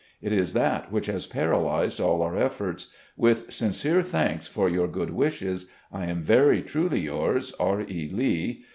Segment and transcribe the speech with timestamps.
[0.19, 2.91] It is that which has paralysed all our efforts.
[3.15, 7.81] With sincere thanks for your good wishes, "I am very truly yours, "R.
[7.81, 8.09] E.
[8.11, 8.63] Lee.